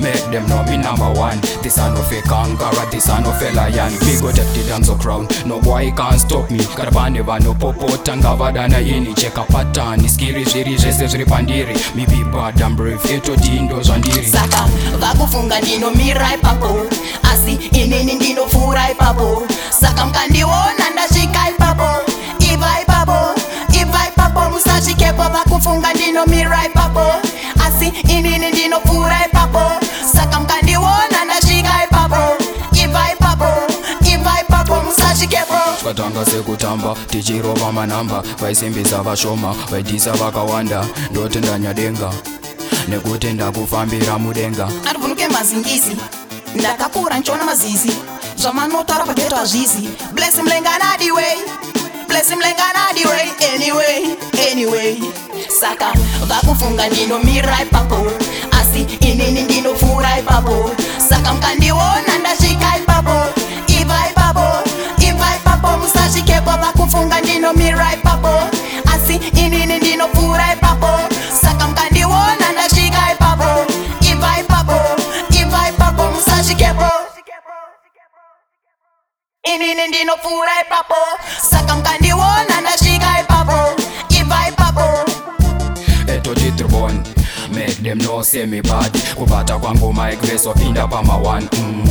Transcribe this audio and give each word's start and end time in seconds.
make 0.00 0.20
them 0.30 0.46
know 0.48 0.62
me 0.64 0.76
number 0.76 1.08
one. 1.18 1.40
This 1.62 1.78
ain't 1.78 1.94
no 1.94 2.02
fake 2.02 2.24
conqueror, 2.24 2.86
this 2.90 3.08
ain't 3.08 3.24
no 3.24 3.32
fella 3.32 3.68
yan. 3.70 3.92
We 4.04 4.20
go 4.20 4.32
take 4.32 4.48
the 4.54 4.64
dance 4.68 4.88
of 4.88 4.98
crown, 5.00 5.26
no 5.46 5.60
boy 5.60 5.92
can't 5.96 6.20
stop 6.20 6.50
me. 6.50 6.60
Got 6.76 6.88
a 6.88 6.90
band 6.90 7.16
of 7.16 7.26
no 7.26 7.54
popo 7.54 7.86
tangava 8.04 8.52
dana 8.52 8.76
yini. 8.78 9.14
Check 9.16 9.38
a 9.38 9.44
pattern, 9.46 10.00
skiri 10.08 10.44
ziri, 10.44 10.76
jesus 10.78 11.14
ripandiri. 11.14 11.74
Me 11.94 12.04
be 12.06 12.22
bad 12.30 12.60
and 12.60 12.76
brave, 12.76 13.02
eto 13.08 13.34
dindo 13.36 13.80
zandiri. 13.82 14.24
Saka, 14.24 14.66
vaku 15.00 15.26
funga 15.32 15.60
dino 15.60 15.90
mi 15.90 16.12
rai 16.12 16.36
papo. 16.38 16.86
Asi, 17.24 17.56
inini 17.78 18.18
dino 18.18 18.46
furai 18.46 18.94
papo. 18.96 19.46
Saka 19.70 20.06
mkandi 20.06 20.44
wona. 20.44 20.84
Ivai 22.46 22.84
papo, 22.86 23.34
ivai 23.74 24.10
papo, 24.16 24.50
musashi 24.50 24.94
kepo 24.94 25.22
vakufunga 25.22 25.92
ndino 25.94 26.26
mirai 26.26 26.68
tikatanga 35.78 36.24
sekutamba 36.24 36.96
tichirova 37.10 37.72
manhamba 37.72 38.20
vaisimbisa 38.40 39.02
vashoma 39.02 39.52
vaitisa 39.70 40.12
vakawanda 40.12 40.86
ndoti 41.10 41.38
ndanyadenga 41.38 42.12
nekuti 42.88 43.32
ndakufambira 43.32 44.18
mudenga 44.18 44.68
arivunuke 44.88 45.28
mazingizi 45.28 45.96
ndakakura 46.54 47.18
nchona 47.18 47.44
mazizi 47.44 47.92
zvamanotaura 48.36 49.04
kwaketo 49.04 49.36
hazvizi 49.36 49.88
blesi 50.12 50.42
mulenganadiwei 50.42 51.38
blesi 52.08 52.34
mulenganadiwei 52.34 53.28
anyway 53.54 54.02
anyway 54.52 54.96
saka 55.60 55.92
vakufunga 56.26 56.88
ndinomirira 56.88 57.62
ipapo 57.62 58.12
asi 58.60 58.82
inini 59.00 59.42
ndinopfuura 59.42 60.18
ipapo 60.18 60.70
kufunga 66.86 67.20
ndinomira 67.20 67.92
ipapo 67.94 68.28
asi 68.94 69.14
inini 69.14 69.76
ndinopfuura 69.78 70.52
ipapo 70.52 70.86
saka 71.42 71.66
mukandiona 71.66 72.50
ndasvika 72.52 73.02
ipapo 73.12 73.48
ibva 74.12 74.40
ipapo 74.40 74.72
ibva 75.40 75.68
ipapo 75.68 76.02
musasvikepo 76.14 76.88
inini 79.54 79.88
ndinopfuura 79.88 80.52
ipapo 80.66 81.00
saka 81.50 81.74
mukandiona 81.76 82.60
ndasvika 82.60 83.20
ipapo 83.20 83.82
ibva 84.20 84.48
ipapo 84.48 84.86
etochitrbon 86.14 87.04
make 87.54 87.82
them 87.82 87.98
no 87.98 88.22
semibad 88.24 89.14
kubata 89.14 89.58
kwangu 89.58 89.92
mike 89.92 90.26
vesopinda 90.26 90.86
pama 90.88 91.14
1 91.14 91.42
mm 91.58 91.85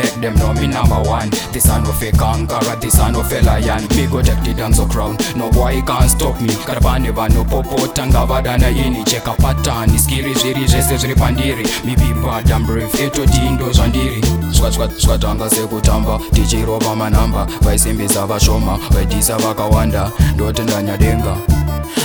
make 0.00 0.14
them 0.20 0.34
know 0.36 0.52
me 0.54 0.66
number 0.66 1.00
one. 1.02 1.30
This 1.52 1.68
I 1.68 1.82
no 1.82 1.92
fake 1.92 2.18
conqueror, 2.18 2.76
this 2.80 2.98
I 2.98 3.10
no 3.10 3.22
fella 3.22 3.58
yan. 3.58 3.82
Me 3.96 4.06
go 4.06 4.22
take 4.22 4.42
the 4.44 4.54
dance 4.54 4.80
crown. 4.92 5.16
No 5.36 5.50
boy 5.50 5.80
can't 5.86 6.10
stop 6.10 6.40
me. 6.40 6.50
Karabane 6.66 7.10
ba 7.14 7.28
no 7.28 7.42
popo 7.44 7.86
tanga 7.92 8.24
vada 8.24 8.56
na 8.58 8.68
yini. 8.68 9.06
Check 9.08 9.26
a 9.26 9.34
pattern. 9.36 9.88
Skiri 10.02 10.34
ziri 10.34 10.64
jese 10.70 10.94
ziri 11.00 11.14
pandiri. 11.20 11.64
Me 11.84 11.94
be 11.96 12.08
bad 12.22 12.46
damn 12.46 12.64
brief. 12.66 12.92
Eto 12.94 13.24
di 13.26 13.46
indo 13.46 13.70
zandiri. 13.72 14.20
Swat 14.54 14.74
swat 14.74 14.92
swat 14.98 15.24
anga 15.24 15.48
se 15.50 15.66
kutamba. 15.66 16.18
DJ 16.34 16.64
roba 16.66 16.94
my 16.94 17.08
number. 17.08 17.44
Vai 17.62 17.76
simbi 17.78 18.06
zava 18.08 18.38
shoma. 18.38 18.78
Vai 18.92 19.06
disa 19.06 19.36
vaka 19.38 19.66
wanda. 19.66 20.10
Dotenda 20.36 20.82
nyadenga. 20.82 21.34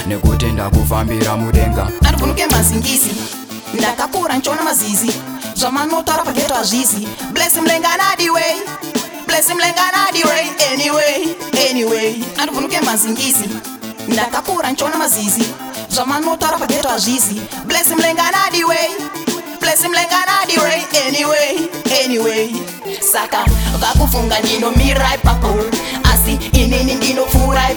Nekutenda 0.07 0.69
kufambira 0.69 1.35
mudenga. 1.37 1.81
Arbunuke 2.01 2.01
mazingizi. 2.01 2.05
Arbunuke 2.07 2.47
mazingizi 2.47 3.42
ndakakura 3.83 4.35
nchona 4.37 4.61
mazizi 4.63 5.11
zvamanotaura 5.55 6.23
pageto 6.23 6.53
hazvizi 6.53 7.07
blesi 7.31 7.61
mulengana 7.61 8.09
adiwei 8.13 8.61
blesi 9.27 9.53
mulengana 9.53 10.07
adiwei 10.09 10.51
anyway 10.73 11.27
anyway 11.69 12.13
anivhunuke 12.37 12.81
mazingizi 12.81 13.49
ndakakura 14.07 14.71
nchona 14.71 14.97
mazizi 14.97 15.43
zvamanotaura 15.89 16.57
pageto 16.57 16.89
hazvizi 16.89 17.41
blesi 17.65 17.89
mulengana 17.95 18.45
adiwei 18.47 18.91
blesi 19.61 19.87
mulengana 19.87 20.39
adiwei 20.43 20.83
anyway 21.17 21.57
anyway 22.05 22.49
saka 23.13 23.45
vakufunga 23.79 24.39
ndinomira 24.39 25.15
ipapo 25.15 25.55
asi 26.13 26.33
inini 26.51 26.95
ndinopfuurai 26.95 27.72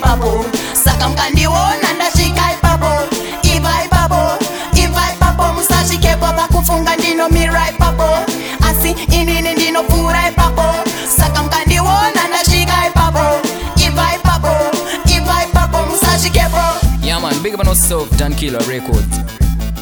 big 17.47 17.55
up 17.55 17.61
on 17.61 17.67
yourself, 17.69 18.11
John 18.19 18.33
Killer 18.34 18.59
Records. 18.67 19.17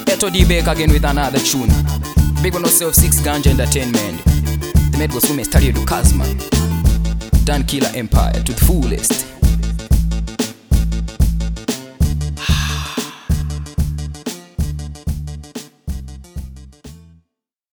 Eto 0.05 0.31
D 0.31 0.45
back 0.45 0.67
again 0.67 0.93
with 0.93 1.03
another 1.03 1.39
tune. 1.39 1.71
Big 2.43 2.53
up 2.53 2.57
on 2.57 2.63
yourself, 2.65 2.93
Six 2.93 3.21
Ganja 3.23 3.47
Entertainment. 3.47 4.23
The 4.93 4.99
Medgos 4.99 5.31
Women 5.31 5.47
Studio 5.47 5.73
Dukazman. 5.73 6.35
Dan 7.47 7.65
Killer 7.65 7.91
Empire 7.95 8.35
to 8.35 8.53
the 8.53 8.61
fullest. 8.67 9.34